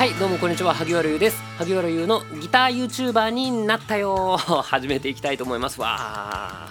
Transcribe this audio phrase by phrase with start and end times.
[0.00, 1.36] はいどうもこんにちは萩原優です。
[1.58, 4.38] 萩原優のギター YouTuber になったよ。
[4.64, 6.70] 始めていきたいと思いますわ。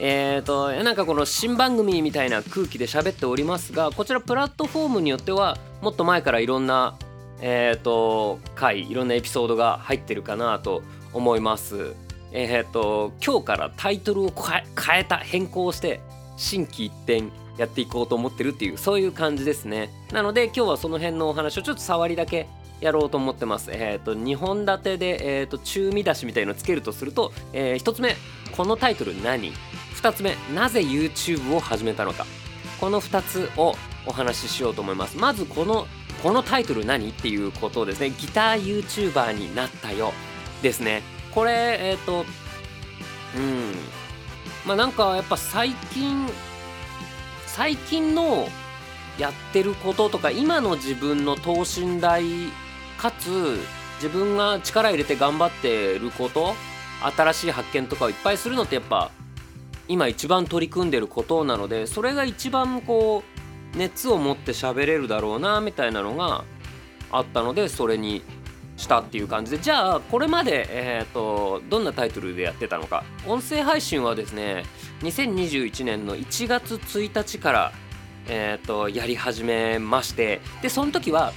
[0.00, 6.96] えーとなんかこの新番組みたいな空気で喋っておりますがこちらプラットフォームによってはもっと前からいろんな
[7.40, 11.94] えーと回いろんなエピソードが入ってるかなと思います。
[12.32, 16.00] えーと今日からタイトルを変え変えた変更して
[16.36, 17.26] 心機一転
[17.56, 19.90] やっていこうと思ってるっていうそういう感じですね。
[20.12, 22.48] なので今日はその辺のお話をちょっと触りだけ
[22.80, 23.70] やろうと思ってます。
[23.72, 28.14] えっ、ー、と2本立てで、えーと、中見出しみたいのつけるとすると、えー、1つ目
[28.56, 29.52] このタイトル何
[29.94, 32.26] ？2つ目なぜ YouTube を始めたのか？
[32.80, 33.74] この2つを
[34.06, 35.16] お話ししようと思います。
[35.16, 35.86] まずこの
[36.22, 37.08] このタイトル何？
[37.08, 38.10] っていうことですね。
[38.10, 40.12] ギター YouTuber になったよ
[40.62, 41.02] ですね。
[41.34, 42.26] これえっ、ー、と
[43.36, 43.72] うん。
[44.66, 46.26] まあなんかやっぱ最近
[47.56, 48.48] 最近の
[49.18, 52.22] やってることとか今の自分の等身大
[52.98, 53.58] かつ
[53.94, 56.54] 自分が力入れて頑張ってること
[57.16, 59.10] 新しい発見とかをいっぱいするのってやっぱ
[59.88, 63.22] 今一番取り組んでることなのでそれが一番こ
[63.74, 66.44] う熱を持って喋れるだろうなみたいなのが
[67.10, 68.22] あったのでそれに
[68.76, 69.58] したっていう感じで。
[69.58, 73.04] じゃあこれまで、えーと、どんなタイトルでやってたのか。
[73.26, 74.64] 音声配信はですね
[75.02, 77.72] 2021年の1月1日から、
[78.28, 81.32] えーと、やり始めましてでその時は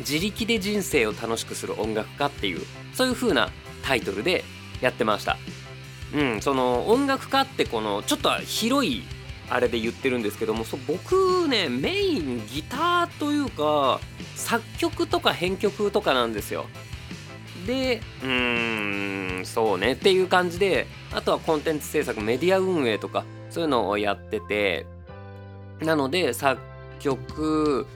[0.00, 2.60] 自力で人生を楽しくする音楽家っていう
[2.94, 3.50] そういう風な
[3.82, 4.44] タイトルで
[4.80, 5.36] やってました。
[6.14, 9.04] うんその音楽家ってこのちょっと広い
[9.48, 14.00] あれで言ってるんですけどもそ僕ねメインギターというか
[14.34, 16.66] 作曲とか編曲とかなんですよ。
[17.66, 19.92] でうーんそうね。
[19.92, 24.86] っていう感じであとはコンテンツ制作メディア運営とかそういうのをやってて
[25.80, 26.60] なので作
[26.98, 27.86] 曲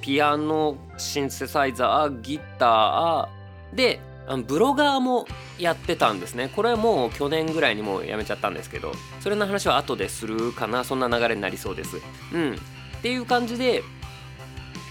[0.00, 4.00] ピアノシンセサイザーギターで
[4.46, 5.26] ブロガーも
[5.58, 6.50] やってたんですね。
[6.54, 10.84] これはもう去年ぐらいにもうやめちゃったんですけどそれの話は後でするかな。
[10.84, 11.96] そんな流れになりそうです。
[12.32, 12.54] うん。
[12.54, 12.56] っ
[13.02, 13.82] ていう感じで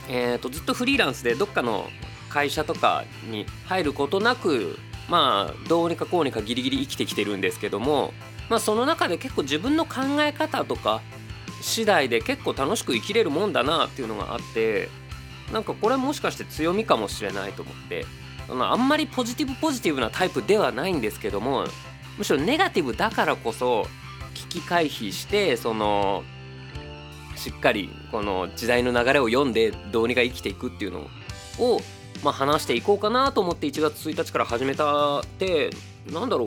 [0.08, 1.90] えーと、ずっとフリーランスでどっかの
[2.36, 8.14] 会社とかに入ることなくまあどうにかこうにかギリギリ生きてきてるんですけども
[8.50, 11.02] まあその中で結構自分の考え方とか
[11.62, 14.90] 次第で結構楽しく生きれるもんだなっていうのがあって
[15.54, 18.06] なんかこれもしかして強みかもしれないと思って
[18.50, 21.66] あんまりポジティブポジティブなタイプではないんですけども
[22.18, 23.88] むしろネガティブだからこそ
[24.34, 26.24] 危機回避してその
[27.38, 31.08] しっかりこの時代の流れを読んでどうにか生きていくっていうの
[31.60, 31.80] を、
[32.26, 35.70] まあ、話していこうかなと思って1月1日から始めたって
[36.12, 36.46] なんだろ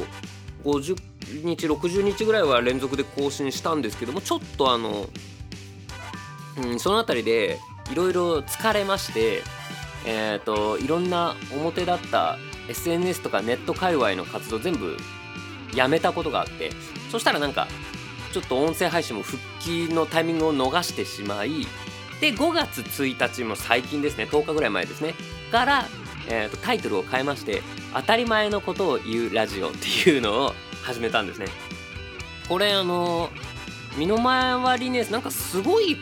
[0.64, 0.96] う50
[1.44, 5.06] 日60日ぐらいは連続で更新したんですけどもちょっとあの、
[6.56, 7.58] うん、その辺りで
[7.92, 9.44] いろいろ疲れまして
[10.04, 14.96] えっ、ー、といろんな表だった SNS とかネット界隈の活動全部
[15.76, 16.72] やめたことがあって
[17.12, 17.68] そしたらなんか
[18.32, 21.68] ちょっと音声配信も復帰のタイミングを逃してしまい
[22.20, 25.14] で5月1日も最近ですね10日ぐらい前ですね
[25.50, 25.88] から、
[26.28, 27.62] えーと、タイトルを変えまして
[27.94, 31.46] 「当たり前のことを言うラジオ」っていうのを始めたんですね。
[32.48, 33.30] これあの
[33.96, 35.96] 身の回りねなんかすごい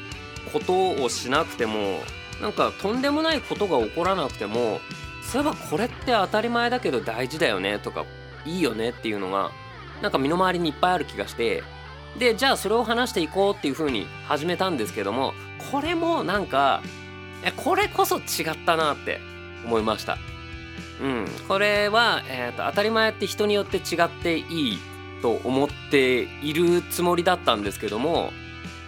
[0.53, 2.03] ことをしなくても
[2.41, 4.81] なんかとんでもないことが起こらなくても
[5.23, 8.05] そういえばこれって当たり前だけど大事だよねとか
[8.45, 9.51] いいよねっていうのが
[10.03, 11.65] なんか身の回りにいっぱいある気がして
[12.19, 15.35] でじゃあそれを話していこうっていう風に始めたんですけども
[15.73, 16.83] これもなんか
[17.57, 18.25] これこそ違っ
[18.65, 19.21] たなって
[19.67, 20.17] 思いました
[21.03, 24.43] うんこれは、えーと、当たり前って人によって違ってい
[24.75, 24.79] い
[25.21, 28.33] と思っているつもりだったんですけども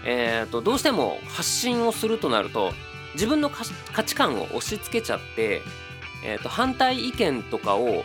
[0.04, 2.72] えーと、どうしても発信をするとなると
[3.14, 5.60] 自分の価値観を押し付けちゃって、
[6.24, 8.04] えーと反対意見とかを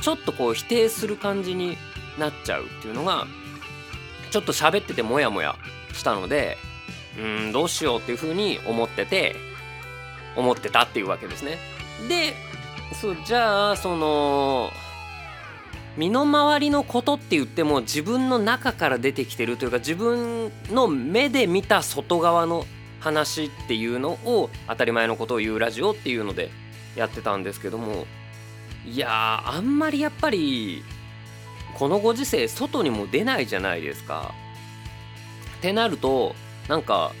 [0.00, 1.76] ちょっとこう否定する感じに
[2.18, 3.26] なっちゃうっていうのが
[4.30, 5.56] ちょっと喋っててモヤモヤ
[5.92, 6.58] したので
[7.18, 9.36] うんどうしようっていうふうに思ってて
[10.36, 11.58] 思ってたっていうわけですね。
[12.08, 12.34] で
[13.00, 14.70] そうじゃあその
[15.96, 22.66] 身の回りのことって言っても自分の中から出てきてるというか自分の目で見た外側の
[23.00, 26.50] 話っていうのを当たり前のことを言うラジオっていうので
[26.96, 28.06] やってたんですけども
[28.84, 30.82] いやあんまりやっぱり
[31.74, 34.32] このご時世外にも出ないじゃないですか。
[35.58, 36.34] ってなると
[36.68, 37.12] なんか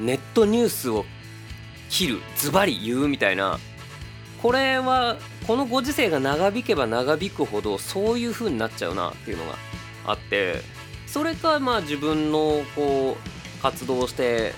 [0.00, 1.04] ネットニュースを
[1.90, 3.58] 切るズバリ言うみたいな
[4.44, 9.54] これはこのご時世が長引けば長引くほどそういう風になっちゃうなっていうのが
[10.04, 10.56] あって
[11.06, 14.52] それかまあ自分のこう活動して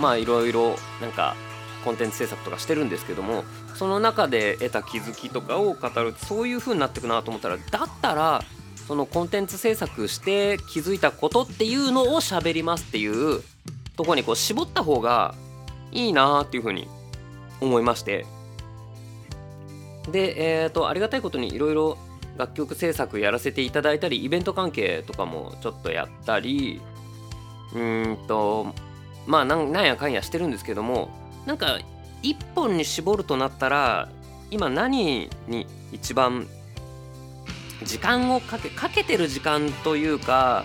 [0.00, 1.36] まあいろいろなんか
[1.84, 3.44] コンテンツ制作とかしてるんですけども
[3.74, 8.42] その中で得た気づきとかを語るそういう風になってくなと思ったらだったら
[8.86, 13.42] そのコンテンツ制作して気づいたことっていうのを喋りますっていう
[13.98, 15.34] とこにこう絞った方が
[15.92, 16.88] いいなっていう風に
[17.60, 18.24] 思いまして。
[20.10, 21.98] でえっ、ー、とありがたいことにいろいろ
[22.36, 26.80] 楽曲制作やらせていただいたりイベント関係とかもちょっとやったり
[27.74, 28.74] うんと
[29.26, 31.08] まあなんやかんやしてるんですけども
[31.46, 31.78] なんか
[32.22, 34.08] 一本に絞るとなったら
[34.50, 36.46] 今何に一番
[37.84, 40.64] 時間をかけかけてる時間というか、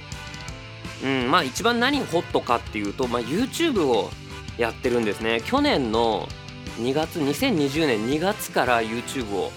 [1.04, 4.10] うん、まあ一番何ホットかっていうと、まあ、YouTube を
[4.58, 5.42] やってるんですね。
[5.46, 6.28] 去年の
[6.80, 9.52] 2月2020年2月から YouTube を、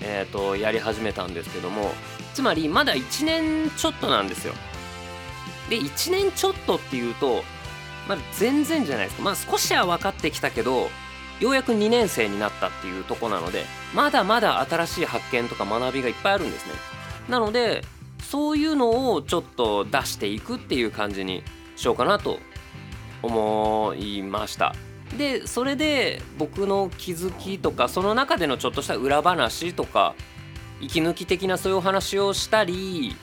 [0.00, 1.92] えーと、やり始めたんですけども
[2.34, 4.54] つまりまだ1年ちょっとなんですよ。
[5.70, 7.42] で1年ちょっとっていうと
[8.08, 9.22] まあ、全然じゃないですか。
[9.22, 10.88] まあ少しは分かってきたけど
[11.40, 13.64] ようやく2年生になったっていうとこなので
[13.94, 16.72] まだまだ新しい発見とか学びがいっぱいあるんですね。
[17.28, 17.82] なので
[18.20, 21.42] そういうのをちょっと出していくっていう感じに
[21.76, 22.38] しようかなと
[23.22, 24.74] 思いました。
[25.16, 30.14] でそれで僕の気づきとかその中でのちょっとした裏話とか
[30.80, 33.14] 息抜き的なそういうお話をしたり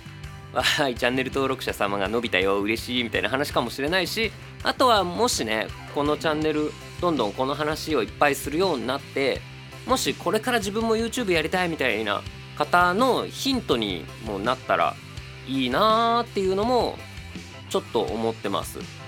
[0.53, 4.31] はいチャンネル登録者様が伸びたよ嬉しいみたいな話かもしれないし
[4.63, 6.71] あとはもしねこのチャンネル
[7.01, 9.41] どんどんこの話をいっぱいするようになって
[9.85, 12.21] もしこれから自分も YouTube やりたいみたいな
[12.57, 14.95] 方のヒントにもなったら
[15.47, 16.97] いいなーっていうのも
[17.69, 18.98] ちょっと思ってます。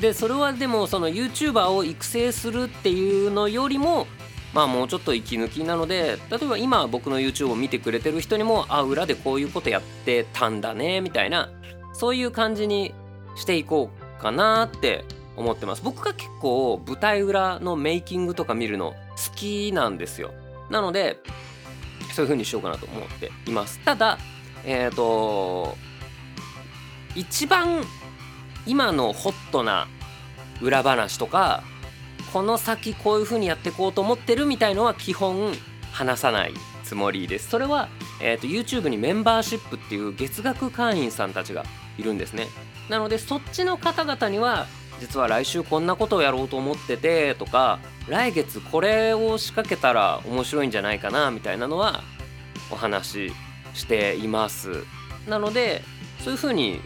[0.00, 4.06] でそれはでもその YouTuber を育成するっていうのよりも
[4.54, 11.50] まあもうちょっと息抜きなので例えば今僕の YouTube を見てくれてる人にもあ裏でこういうことやってたんだねみたいな
[11.94, 12.94] そういう感じに
[13.36, 15.04] していこうかなって
[15.36, 15.82] 思ってます。
[15.82, 20.32] 僕が結構舞台裏のメイキングとか見るの好きなんですよ。
[20.70, 21.18] なので
[22.12, 23.78] そういう風にしようかなと思っています。
[23.80, 24.18] ただ
[24.64, 25.76] えっ、ー、と
[27.14, 27.82] 一番
[28.66, 29.88] 今のホットな
[30.60, 31.64] 裏話とか
[32.32, 35.52] この先こういう風にやっていこうと思ってるみたいのは基本
[35.92, 36.54] 話さない
[36.84, 37.48] つもりです。
[37.50, 37.88] それは、
[38.20, 41.64] えーと、YouTube にメンバーシップっていう月額会員さんたちが
[41.98, 42.48] いるんですね。
[42.88, 44.66] なのでそっちの方々には
[45.00, 52.02] 実は来週こんなことをやろうと思っててとか来月これを仕掛けたら面白いんじゃないかなみたいなのは
[52.70, 53.32] お話し
[53.74, 54.84] しています。
[55.28, 55.82] なので
[56.20, 56.80] そういう風に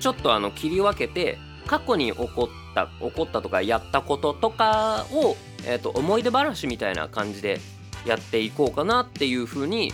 [0.00, 7.60] ちょっとあの切り分けて過去に起こった起こったとかやったこととかを、えーと、思い出話みたいな感じで
[8.04, 9.92] やっていこうかなっていうふうに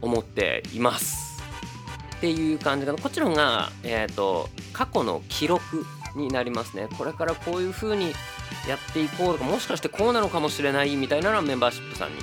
[0.00, 1.42] 思っています。
[2.16, 5.86] っていう感じかなこっちの方が、えーと、過去の記録
[6.16, 6.88] になりますね。
[6.98, 8.12] これからこういうふうに
[8.68, 12.16] やっていこうとかもしかしてこうなのかもしれないみたいなのはメンバーシップさんに、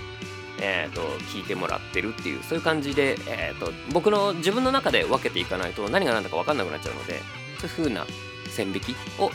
[0.60, 7.22] えーと、聞いてもらってるっていうそういう感じで、えーと僕の自分の中で分けていかないと何が何だか分かんなくなっちゃうので
[7.60, 8.06] そういう風な
[8.50, 9.32] 線引きを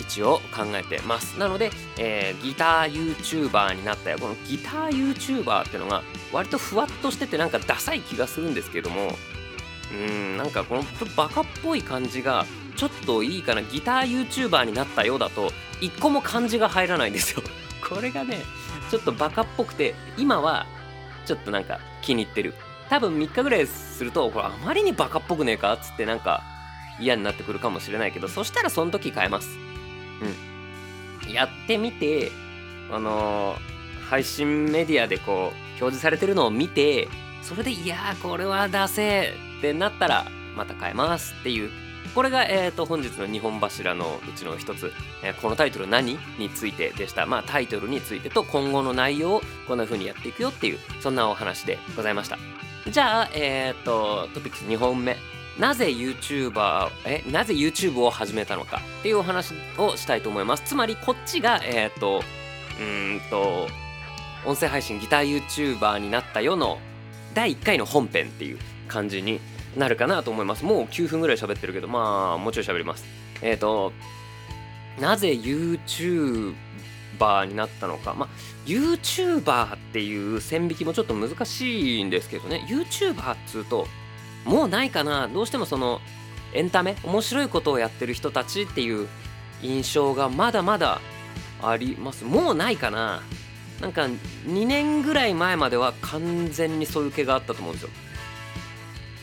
[0.00, 1.38] 一応考えてます。
[1.38, 4.18] なので、えー、ギター YouTuber になったよ。
[4.18, 9.16] このギター YouTuber っていうのが割とふわっとしててなんかダサい気がするんですけども
[9.92, 10.84] うんなんかこの
[11.16, 12.44] バカっぽい感じが
[12.76, 13.62] ちょっといいかな。
[13.62, 17.42] ギター YouTuber になったようだと一個も漢字が入らないんですよ。
[17.80, 18.42] これがね
[18.94, 20.66] ちょっとバカっぽくて今は
[21.26, 22.54] ちょっとなんか気に入ってる。
[22.88, 26.44] 多分3日ぐらいするとこれあまりにバカっぽくねえかっつってなんか
[27.00, 29.48] 嫌になってくるかもしれないけどそしたらその時変えます。
[31.24, 31.32] うん。
[31.32, 32.30] やってみて
[32.92, 37.08] あのー、配信メディアでこう表示されてるのを見て
[37.42, 40.24] それでいやーこれは出せってなったら
[40.54, 41.70] また変えますっていう
[42.14, 44.92] これが、えーと、本日の2本柱のうちの一つ、
[45.22, 47.26] えー、このタイトル何についてでした。
[47.26, 52.38] まあタイトルについてと今後の内容をこんな風にやっていくよっていう、そんなお話でございました。
[52.88, 55.16] じゃあ、えっ、ー、と、トピックス2本目。
[55.58, 62.22] なぜ YouTuber えなぜ YouTube を始めたのかっていうお話をしたいと思いますつまりこっちがえっ、ー、と
[62.80, 63.68] うんと
[64.44, 66.78] 音声配信ギター YouTuber になったよの
[67.34, 69.40] 第1回の本編っていう感じに
[69.76, 70.64] なるかなと思います。
[70.64, 73.04] もう9分ぐらい喋ってるけどまあもうちょい喋ります。
[73.42, 73.92] えっ、ー、と
[75.00, 76.54] なぜ YouTuber
[77.46, 78.14] になったのか。
[78.14, 78.28] まあ
[78.66, 82.66] YouTuber っていう線引きもちょっと難しいんですけどね。
[82.68, 83.86] YouTuber っつうと
[84.44, 85.28] もうないかな。
[85.28, 86.00] どうしてもその
[86.52, 89.08] エンタメ面白いことをやってる人たちっていう
[89.62, 91.00] 印象がまだまだ
[91.62, 92.24] あります。
[92.24, 93.22] もうないかな。
[93.80, 94.02] なんか
[94.46, 97.90] 2年ぐらい前までは完全にそういう気があったと思うんですよ。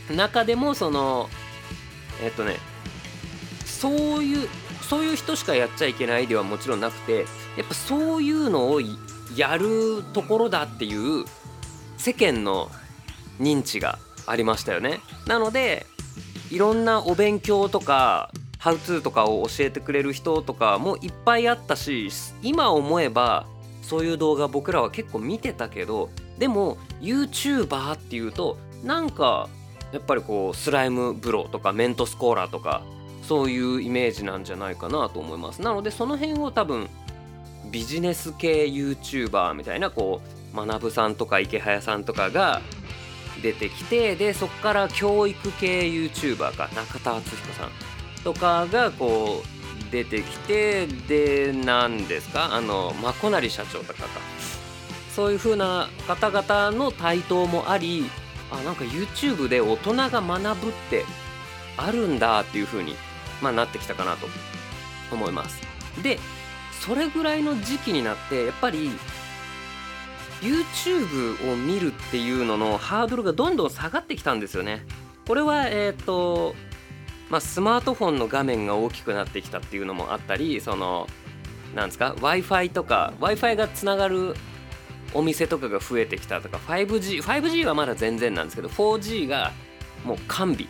[0.10, 1.29] 中でもその
[2.24, 2.58] えっとね
[3.65, 4.50] そういう
[4.81, 7.25] そういう人しかやっちゃいけないではもちろんなくて
[7.58, 8.81] やっぱそういうのを
[9.36, 11.25] やるところだっていう
[11.98, 12.70] 世間の
[13.39, 15.00] 認知がありましたよね。
[15.27, 15.86] なので
[16.50, 22.10] いろんなお勉強とかハウツーとかを教えてくれる人とかもいっぱいあったし
[22.43, 23.48] 今思えば
[23.81, 29.50] そういう動画僕らは結構見てたけどでも YouTuber っていうとなんか
[29.91, 32.83] やっぱりこうスライムブローとかメントスコーラとか
[33.24, 35.62] そういうイメージなんじゃないかなと思います。
[35.62, 36.89] なのでその辺を多分
[37.69, 40.21] ビジネス系 YouTuber みたいなこ
[40.53, 42.62] う学さんとか池早さんとかが
[43.41, 47.69] 出てきてでそこから教育系 YouTuber か中田敦彦さん
[48.24, 54.07] とかがこう出てきてで何ですかあのまこなり社長とかか。
[55.15, 58.05] そういう風な方々の台頭もあり
[58.51, 61.05] あなんか YouTube で大人が学ぶって
[61.77, 62.96] あるんだっていう風に、
[63.41, 64.27] まあ、なってきたかなと
[65.12, 65.62] 思います。
[66.03, 66.20] で
[66.86, 68.91] それぐらいの時期になってやっぱり
[70.41, 74.86] YouTube を見るっていうののハードルがどんどん下がってきたんですよね。
[75.27, 76.55] これはえっ、ー、と
[77.31, 81.08] まあ、スマートフォンの画面が大きくなってきたっていうのもあったりその
[81.74, 84.36] なんですか w i f i とか w i f i がつながる
[85.13, 89.51] お店とかが増えてきたとか 5G5G 5G はまだ全然なんですけど 4G が
[90.05, 90.67] もう完備。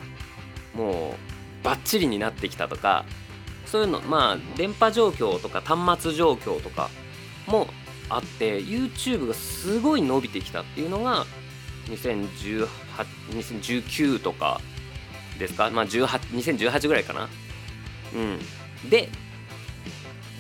[0.74, 1.16] も
[1.62, 3.06] うバッチリになってきたとか
[3.66, 6.90] そういうのまあ電波状況とか端末状況とか
[7.46, 7.68] も
[8.10, 11.26] あって YouTube がすごい伸びてきたっていうのが
[11.88, 12.68] 2018
[13.32, 14.62] 2019とか
[15.38, 15.70] ですか？
[15.72, 16.08] まあ18
[16.58, 17.30] 2018ぐらいかな。
[18.16, 18.90] うん。
[18.90, 19.10] で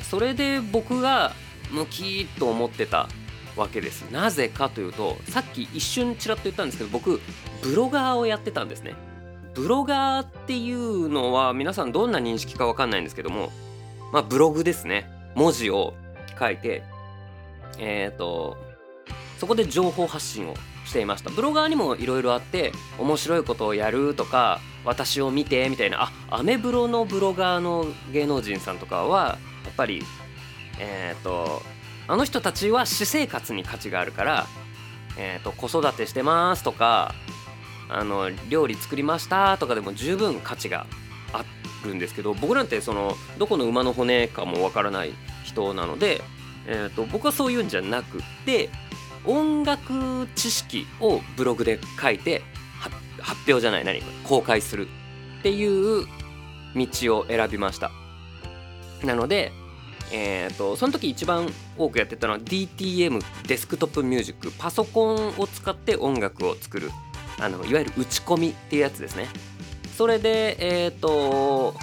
[0.01, 1.33] それで僕が
[1.71, 3.07] ムキーと思ってた
[3.55, 4.09] わけです。
[4.11, 7.19] なぜかというとさっき一瞬ちらっと言ったんですけど僕
[7.61, 8.95] ブロガーをやってたんですね。
[9.53, 13.51] ブロガーっていうのは皆さんどんな認識かわかんないんですけども
[14.13, 15.09] まあブログですね。
[15.35, 15.93] 文字を
[16.39, 16.83] 書いて
[17.77, 18.57] えっ、ー、と
[19.39, 20.53] そこで情報発信を
[20.85, 21.29] していました。
[21.29, 26.03] ブロガーにもいろいろあって面白いことをやるとか私を見てみたいな。
[26.03, 30.03] あアメブロのブロガーの芸能人さんとかはやっぱり
[30.79, 31.61] えっ、ー、と
[32.11, 34.45] あの人たちは私生活に価値があるから、
[35.17, 37.15] えーと、子育てしてますとか
[37.87, 40.85] あの料理作りましたとかでも十分価値が
[41.31, 41.45] あ
[41.85, 45.13] るんですけど僕なんてそのどこの馬の骨かもわからない
[45.45, 46.21] 人なので、
[46.67, 48.69] えーと、僕はそういうんじゃなくて
[49.25, 52.41] 音楽知識をブログで書いて
[53.21, 54.89] 発表じゃない何公開する
[55.39, 56.05] っていう
[56.75, 57.89] 道を選びました。
[59.01, 59.53] なので
[60.11, 64.51] えーと、その時一番多くやってたのは DTM デスクトップミュージック。
[64.57, 66.91] パソコンを使って音楽を作る。
[67.39, 69.27] あのいわゆる打ち込みっていうやつですね。
[69.97, 71.75] それでえっ、ー、と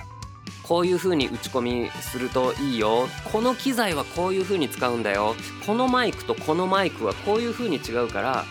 [0.62, 3.08] こういう風に打ち込みするといいよ。
[3.32, 5.34] この機材はこういう風に使うんだよ。
[5.66, 8.44] このマイクとこのマイクはこういう風に違うから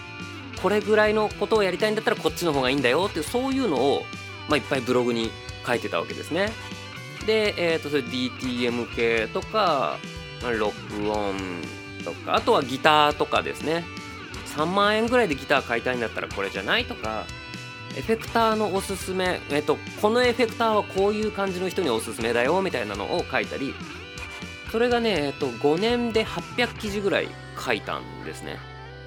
[0.62, 4.02] これぐらいのことをやりたいんだったらこっちの方がいいんだよっていうそういうのを、
[4.50, 5.30] まあ、いっぱいブログに
[5.66, 6.52] 書いてたわけですね。
[7.26, 9.98] で、えーと、それ DTM 系とか
[10.42, 11.36] 録音
[12.04, 13.84] とかあとはギターとかですね
[14.56, 17.26] 3万円ぐらいでギター買いたいんだったらこれじゃないとか
[17.98, 23.74] エフェクターのおすすめ、え、ー、と、このエフェクターはこういう感じの人におすすめだよみたいなのを書いたり
[24.72, 28.60] それがね、え、ー、と、5年で800記事ぐらい書いたんですね。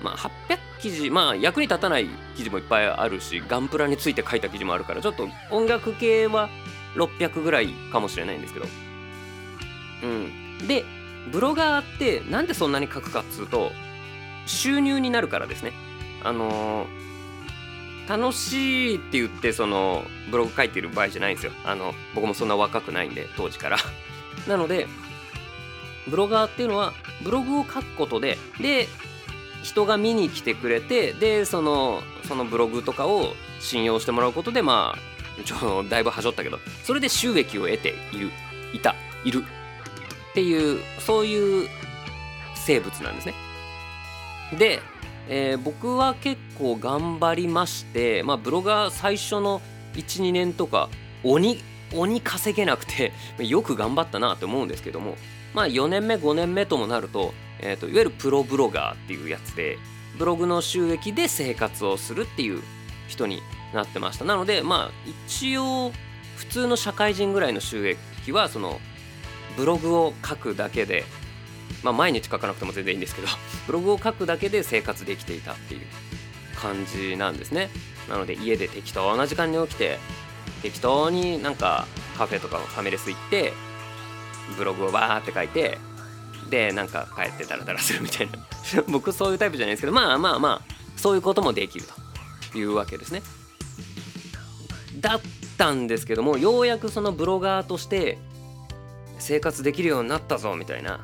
[0.02, 6.48] まあ、800記事、まあ、役に立たない記事もいっぱいあるし、ガンプラについて書いた記事もあるから、ちょっと音楽系は
[6.94, 8.66] 600ぐらいかもしれないんですけど。
[10.02, 10.66] うん。
[10.66, 10.84] で、
[11.30, 13.72] ブロガーってなんでそんなに書くかっつうと、
[14.46, 15.72] 収入になるからですね。
[16.22, 17.00] あのー、
[18.08, 21.52] 楽しいって言ってそのブログ書いてる場合じゃないんですよ。
[21.64, 23.78] あの僕もそんな若くないんで当時から
[24.48, 24.88] なので
[26.08, 26.92] ブロガーっていうのは
[27.22, 28.88] ブログを書くことでで
[29.62, 35.09] 人が見に来てくれてでそのそのブログとかを信用してもらうことでまあ
[35.44, 38.30] ちょだいぶはしょったけどそれで収益を得ている
[38.74, 38.94] いた
[39.24, 39.44] いる
[40.30, 41.68] っていうそういう
[42.54, 43.34] 生物なんですね。
[44.58, 44.80] で、
[45.28, 49.60] えー、僕は結構頑張りまして、まあ、ブロガー最初の
[49.94, 50.88] 12年とか
[51.22, 55.16] 鬼鬼稼げなくて よく頑張ったなと思うんですけども
[55.54, 59.78] まあ4年目5年目ともなると,、えーと、といわゆるプロブロガーっていうやつで
[60.18, 62.62] ブログの収益で生活をするっていう
[63.08, 64.24] 人になってました。
[64.24, 65.92] なのでまあ一応
[66.36, 68.80] 普通の社会人ぐらいの収益はその
[69.56, 71.04] ブログを書くだけで
[71.82, 73.28] まあ毎日書かなくても全然いいんですけど
[73.66, 75.86] ブログを書くだけで生活できていたっていう
[76.56, 77.70] 感じなんですね。
[78.08, 79.98] なので家で適当な時間に起きて
[80.62, 81.86] 適当になんか
[82.18, 83.52] カフェとかファミレス行って
[84.56, 85.78] ブログをバーって書いて
[86.50, 88.38] でなんか帰ってダラダラするみたいな。
[88.88, 91.86] 僕そういうタイプじゃないですけどまあまあまあそういうこともできる
[92.52, 93.22] というわけですね。
[95.00, 95.20] だっ
[95.58, 98.18] たんですけどもようやくそのブロガーとして
[99.18, 101.00] 生活できるようになったぞみたいな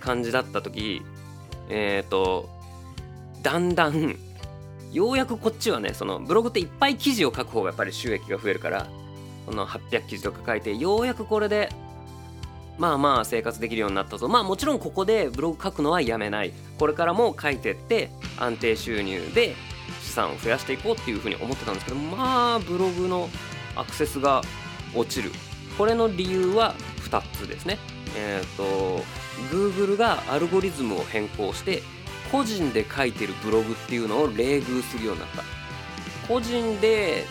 [0.00, 1.02] 感じだった時
[1.68, 2.48] えっ、ー、と
[3.42, 4.16] だんだん
[4.92, 8.86] ようやくこっちはねそのブログっていっぱい記事を書く方がやっぱり収益が増えるから
[9.46, 11.70] この800記事とか書いてようやくこれで
[12.78, 14.28] まあまあ生活できるようになったぞ。
[14.28, 16.52] まあもちろんここでブログ書くのはやめない。
[16.78, 19.54] これからも書いてって安定収入で
[20.16, 23.28] 資産を増やしていこうっていうふうに思ってたんですけどまあブログの
[23.76, 24.40] アクセスが
[24.94, 25.30] 落ちる。
[25.76, 27.78] これの理由は2つですね。
[28.16, 29.04] えっ、ー、と
[29.52, 31.82] Google がアルゴリズムを変更して
[32.32, 35.42] 個人で書いてるブログっていうのを冷遇するようになった。
[36.26, 37.26] 個人で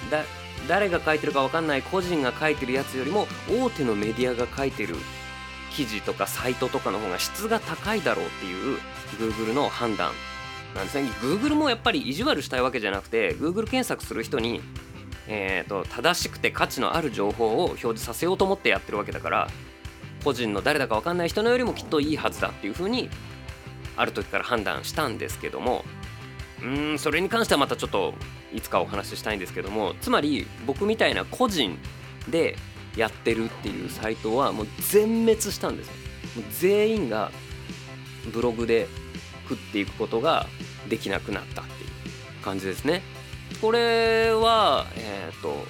[0.67, 4.95] 誰が書いてるか分かんない個人が書いてるやつよりも大手のメディアが書いてる
[5.71, 8.77] 記事とかサイトとかの方が質が高いだろうっていう
[9.19, 10.11] Google の判断。
[10.75, 11.09] なんですね。
[11.21, 14.61] Google もやっぱり意地悪したいわけじゃなくて Google 検索する人に、
[15.27, 19.47] えーと、正しくて価値のある情報を表示させようと思ってやってるわけだから
[20.23, 23.09] 個人の誰だか分かんない人のよりもきっといいはずだっていうふうに
[23.95, 25.85] ある時から判断したんですけども
[26.61, 28.13] うんそれに関してはまたちょっと
[28.53, 31.77] いつかお話ししたいんですけどもつまり僕みたいな個人
[32.29, 32.55] で
[32.97, 35.93] やってるっていうサイトはもう全滅したんですよ。
[36.37, 37.31] もう全員が
[38.31, 38.87] ブログで
[39.47, 40.47] 食っていくことが
[40.89, 43.01] できなくなったっていう感じですね。
[43.61, 45.65] これはえっ、ー、と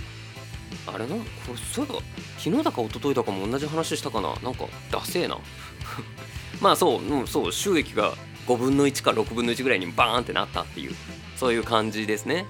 [0.88, 1.16] あれな？
[1.16, 2.00] これそういえば
[2.38, 4.36] 昨日だか一昨日だかも同じ話したかな？
[4.44, 5.38] なんかダセえな。
[6.62, 8.14] まあそう、う、そう収益が
[8.48, 10.96] 5分の1か6分の1ぐらいにバーンってなったっていう
[11.36, 12.46] そういう感じですね。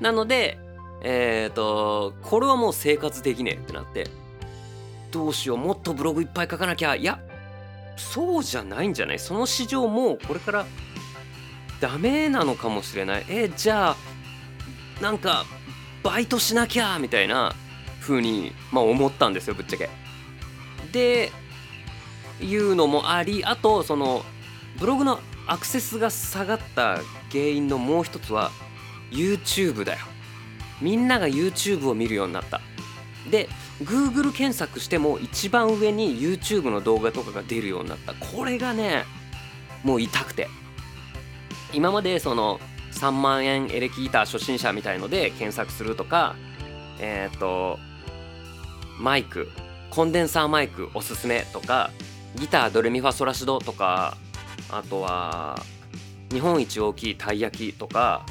[0.00, 0.58] なので
[1.04, 4.08] えっ、ー、と、これはもう生活できねえってなって、
[5.10, 7.20] どうしよう、もっとブログいっぱい書かなきゃ、いや、
[7.96, 9.18] そうじゃないんじゃない？
[9.18, 10.66] その市場もこれから
[11.82, 13.24] ダメなのかもしれない。
[13.28, 13.96] え、じゃあ、
[15.02, 15.44] なんか、
[16.04, 17.56] バイトしなきゃみたいな
[18.00, 19.90] 風に、まあ思ったんですよ、ぶっちゃけ。
[20.92, 21.32] で、
[22.40, 24.24] いうのもあり、あと、その、
[24.78, 27.00] ブログのアクセスが下がった
[27.32, 28.52] 原因のもう一つは
[29.10, 29.98] YouTube だよ。
[30.80, 32.60] みんなが YouTube を見るようになった
[33.30, 33.48] で
[33.82, 39.04] Google 検索しても一番上に YouTube の動画とかが出るようになったこれがね
[39.84, 40.48] もう痛くて
[41.72, 42.60] 今までその
[42.92, 46.36] 3万円エレキギター初心者みたいので検索するとか
[47.00, 47.78] えっ、ー、と
[48.98, 49.48] マイク
[49.90, 51.90] コンデンサーマイクおすすめとか
[52.36, 54.16] ギタードレミファソラシドとか
[54.70, 55.58] あとは
[56.30, 58.24] 日本一大きいたい焼きとか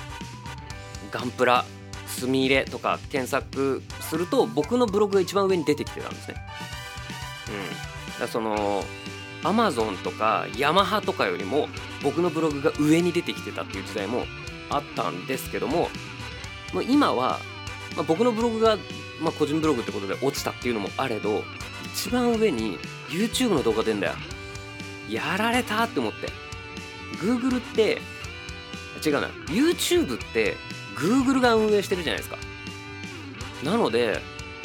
[1.11, 1.65] ガンプラ
[2.07, 6.35] 墨入れとか検索すると僕のブログが一番上に出てきてたんですね。
[8.15, 8.83] うん、だその
[9.43, 11.69] アマゾンとかヤマハとかよりも
[12.03, 14.25] 僕のブログが上に出てきてたっていう時代も
[14.69, 15.89] あったんですけども
[16.73, 17.39] もう今は、
[17.95, 18.77] まあ、僕のブログが、
[19.21, 21.43] まあ、個人ブログってことで落ちたっていうのもあれど
[21.93, 22.77] 一番上に
[23.09, 24.13] YouTube の動画出んだよ。
[25.09, 26.29] やられたって思って。
[27.21, 28.01] Google って
[29.05, 30.55] 違うな YouTube って
[30.95, 32.37] Google が運営してるじゃないですか
[33.63, 34.19] なので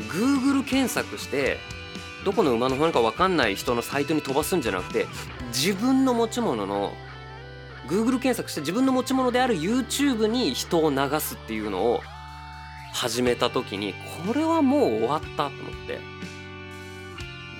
[0.08, 1.58] Google 検索して
[2.26, 5.06] どこの馬の骨か分かんない人のサイトに飛ばすんじゃなくて
[5.54, 6.92] 自分の持ち物の
[7.86, 12.00] Google 検索して自分の持ち物である YouTube に人を流すっていうのを
[12.92, 13.94] 始めた時に
[14.26, 16.00] これはもう終わったと思って。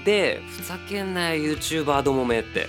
[0.05, 2.67] でふざけんなよ YouTuber どもめって。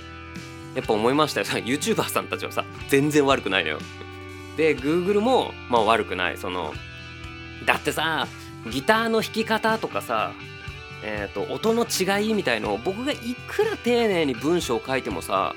[0.75, 1.47] やっぱ思いましたよ。
[1.65, 3.79] YouTuber さんたちはさ全然悪くないのよ。
[4.55, 6.37] で Google もまあ悪くない。
[6.37, 6.75] その
[7.65, 8.27] だってさ
[8.71, 10.33] ギターの弾き方とかさ
[11.03, 15.53] えーと、音の違いみたいのを僕がいくら丁寧に文章を書いてもさ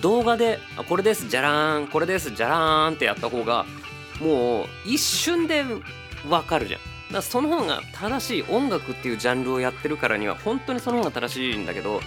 [0.00, 3.64] 動画で「あこれですじゃらーんこれですじゃらーん」ってやった方が
[4.20, 5.64] もう一瞬で
[6.28, 6.80] わかるじゃん。
[7.12, 12.00] だその方が正しい音楽っていうジャンルをやってるからには本当にその方が正しいんだけど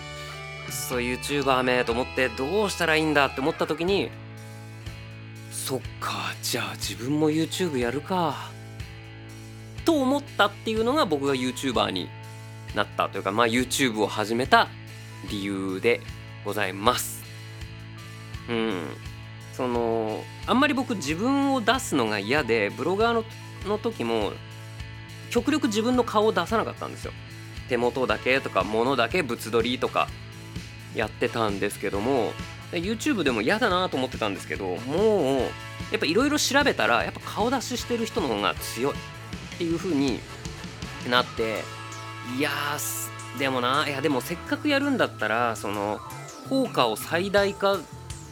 [0.70, 4.10] そう YouTuber めと思ってどうしたらいいんだって思った時に
[5.52, 8.50] そっかじゃあ自分も YouTube やるか
[9.86, 12.10] と思ったっていうのが僕が YouTuber に
[12.76, 14.68] なったというかまあ YouTube を始めた
[15.30, 16.02] 理由で
[16.44, 17.24] ございます。
[18.50, 18.84] うん。
[19.54, 23.24] そのあんまり僕自分を出すのが嫌でブロガーの
[23.68, 24.34] の時も
[25.30, 27.14] 極力自分の顔を出さなかったんですよ。
[27.70, 30.08] 手元だけとか物だけ物撮りとか
[30.96, 32.34] やってたんですけども
[32.72, 35.40] YouTube でも嫌だなと思ってたんですけどもう
[35.92, 40.20] やっぱいろいろ調べたらやっぱ顔出ししてる人の方が強いっていう風に
[41.10, 41.64] なって
[42.38, 42.52] いや
[43.38, 46.00] でもないやでもせっかくやるんだったらその
[46.50, 47.80] 効果を最大化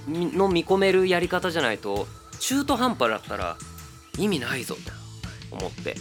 [0.07, 2.07] の見込めるやり方じゃないと
[2.39, 3.57] 中途半端だったら
[4.17, 4.91] 意味ないぞって
[5.51, 5.95] 思って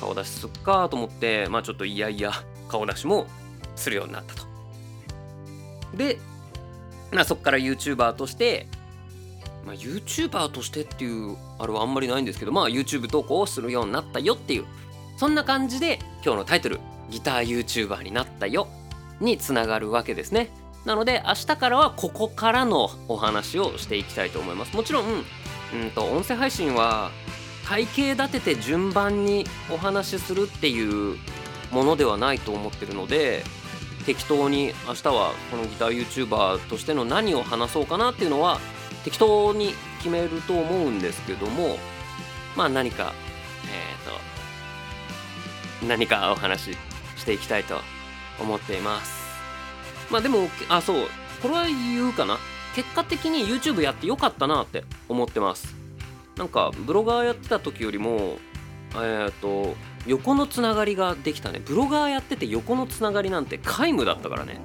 [0.00, 2.32] 顔出しすっかと思ってまあちょっといやいや
[2.68, 3.26] 顔出しも
[3.74, 4.46] するようになったと。
[5.94, 6.18] で、
[7.12, 8.66] まあ、そっから YouTuber として
[9.64, 14.64] まあ、YouTuber としてっていうあれはあんまりないんですけどまあ YouTube 投稿をするようになったよっていう
[15.16, 18.68] そんな感じで今日のタイトル「ギター YouTuber になったよ」
[19.20, 20.50] につながるわけですね。
[20.84, 24.76] なので明日からはここからのお話をしていきたいと思います。
[24.76, 25.24] もちろん、
[25.74, 27.10] うんと音声配信は
[27.66, 31.18] 体系立てて順番にお話しするっていう
[31.72, 33.42] ものではないと思ってるので
[34.04, 38.60] 適当に明日はこのギター YouTuber としての何を話そうかなっていうのは
[39.02, 41.78] 適当に決めると思うんですけども
[42.56, 43.12] まあ何か、
[45.82, 46.76] 何かお話し
[47.16, 47.80] していきたいと
[48.40, 49.26] 思っています。
[50.10, 51.08] まあでもあそう。
[51.42, 52.38] これは言うかな。
[52.74, 55.74] 結果的に YouTube やってよかったなって思ってます。
[56.36, 58.38] なんかブロガーやってた時よりも
[58.94, 59.74] えっ、ー、と
[60.06, 61.60] 横のつながりができたね。
[61.64, 64.60] ブロガーやってて横のつながりなんて皆無だったからね。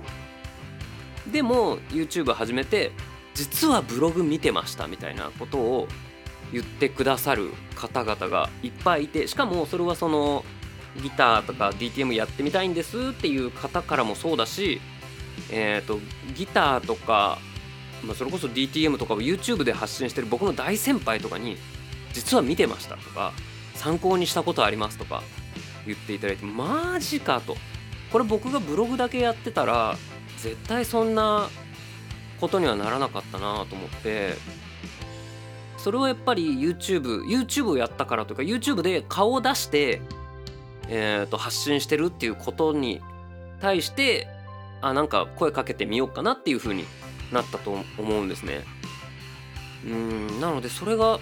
[1.31, 2.91] でも YouTube 始めて
[3.33, 5.87] 実はブログ見てましたみたいなことを
[6.51, 10.43] 言ってくださる方々がいっぱいいてしかもそれはその
[10.97, 14.81] ギターとか DTM やってみたいんですっていう方からもそうだし、
[15.51, 15.99] えーと、
[16.35, 17.39] ギターとか、
[18.03, 21.57] まあ、それこそ DTM とかを YouTube で発信してる僕の大先輩とかに
[22.13, 23.31] 実は見てましたとか
[23.75, 25.23] 参考にしたことありますとか
[25.85, 27.55] 言っていただいてマジかと。
[28.11, 29.95] これ僕がブログだけやってたら
[30.37, 31.47] 絶対そんな
[32.41, 34.33] ことにはならなかったなと思って
[35.77, 40.01] それをやっぱり YouTube YouTube をやったからとか YouTube で顔を出して、
[40.93, 43.01] えー、と発信してるっていうことに
[43.61, 44.27] 対して
[44.81, 46.83] あなんか声かけてみようかなっていう風に
[47.31, 48.65] なったと思うんですね。
[49.85, 51.19] うんなのでそれが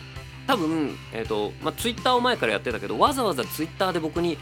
[0.48, 4.38] 多分、えーとまあ、Twitter を前からやってたけどわざわざ Twitter で僕に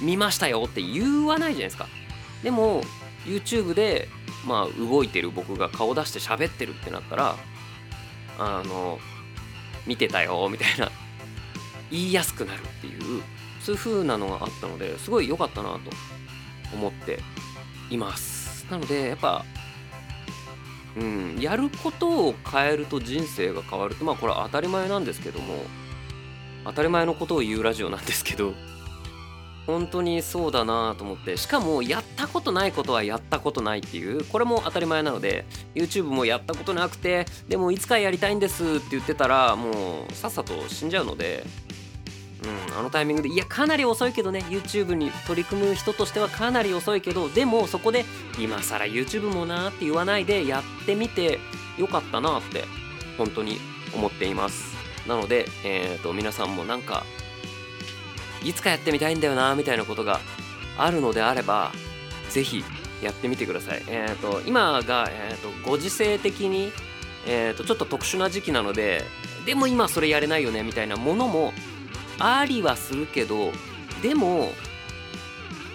[0.00, 1.86] 見ましたよって言わないじゃないですか。
[2.42, 2.82] でも
[3.26, 4.08] YouTube で
[4.46, 7.36] まあ動いてる僕が顔出して喋ってるってなったら
[8.38, 8.98] あの
[9.86, 10.90] 見てたよみたいな
[11.90, 13.22] 言いやすくなるっていう
[13.64, 15.78] そういう風なのがあったのですごい良かったなと
[16.74, 17.20] 思って
[17.90, 18.66] います。
[18.70, 19.44] なのでやっぱ
[20.96, 23.94] うんやることを変えると人生が変わる。
[23.94, 25.64] とまあこれは当たり前なんですけども
[26.64, 28.54] 当たり前のことを言うラジオなんですけど
[29.66, 35.44] 本当にそうだなと思ってしかもやったことないことはやったことないっていうこれも当たり前なので
[35.74, 41.44] YouTube もやったことなくてでもいつかやりたいんですって言ってたらもうさっさと死んじゃうので
[42.44, 48.04] うん、あのタイミングでいやかなり遅いけどね YouTube に取り組む人としてはかなり遅いけどでもそこで
[48.38, 51.38] 今更 YouTube もなって言わないでやってみて
[51.78, 52.64] よかったなって
[53.16, 53.58] 本当に
[53.94, 54.76] 思っています
[55.06, 57.04] なので、えーと皆さんもなんか
[58.44, 60.20] いつかやってみたいんだよなみたいなことが
[60.76, 61.72] あるのであれば
[62.30, 62.64] 是非
[63.02, 63.82] やってみてください。
[63.88, 66.72] えーと、今が、えーと、ご時世的に、
[67.26, 69.02] えーと、ちょっと特殊な時期なので
[69.44, 71.52] でも今それやれないよねみたいなものも
[72.18, 73.52] ありはするけど
[74.02, 74.52] でも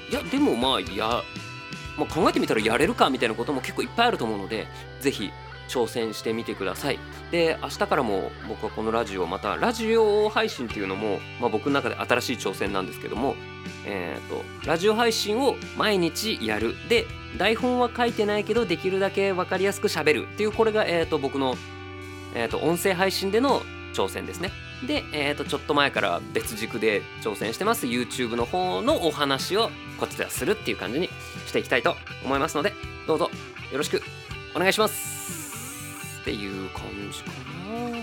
[0.10, 1.24] いやでもまあや、
[1.98, 4.68] まあ、考えてみたらやれるかみたいなことも結構いっぱいあると思うので
[5.02, 5.32] 是非
[5.68, 7.00] 挑戦してみてください。
[7.30, 13.36] で明日からも僕はこのラジオまたラジオ配信っていうのも、まあ、僕の中で新しい挑戦なんですけども
[13.88, 16.76] えーと、ラジオ配信を毎日やる。
[16.90, 17.06] で
[17.38, 21.56] 台本は書いてないけどできるだけ分かりやすくしゃべるっていうこれが、えーと、僕の、
[22.34, 23.62] えーと、音声配信での
[23.94, 24.52] 挑戦ですね。
[24.86, 27.88] で、えー、とちょっと前から別軸で挑戦してます。
[27.88, 31.10] YouTube の方のお話をこっちではするっていう感じに
[31.48, 32.74] していきたいと思いますので
[33.08, 33.32] どうぞ
[33.72, 34.02] よろしく
[34.56, 36.20] お願いします。
[36.22, 37.32] っていう感じか
[37.70, 37.98] な。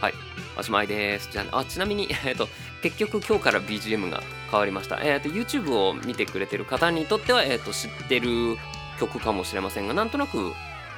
[0.00, 0.14] はい
[0.56, 1.28] おしまいです。
[1.30, 2.48] じゃああちなみに、えーと、
[2.82, 8.58] 結局今日から BGM が変わりました、えーと、YouTube を見てくれてる方にとっては、えーと、知ってる
[9.00, 10.52] 曲かもしれませんがなんとなく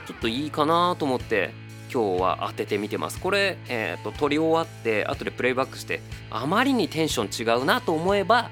[0.06, 1.52] ちょっといいかなと思って
[1.94, 8.50] 今日は当ててみてますこれ、えー、と撮り終わって後でプレイバックしてあまりにテンション違うなと思えば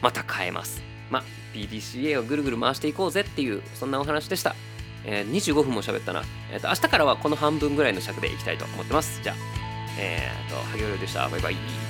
[0.00, 4.54] また変えますまあ PDCA をぐるぐる回していこうぜっていうそんなお話でした
[5.04, 6.22] えー、25分も喋ったな。
[6.52, 9.20] えっ、ー、と、明日からはこの半分ぐらいの尺でいきたいと思ってます。
[9.22, 9.36] じゃあ、
[9.98, 11.28] えっ、ー、と、萩原でした。
[11.28, 11.87] バイバイ。